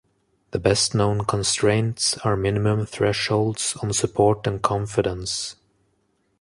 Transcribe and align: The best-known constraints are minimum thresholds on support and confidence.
The 0.49 0.57
best-known 0.57 1.25
constraints 1.25 2.17
are 2.25 2.35
minimum 2.35 2.87
thresholds 2.87 3.77
on 3.83 3.93
support 3.93 4.47
and 4.47 4.59
confidence. 4.59 5.57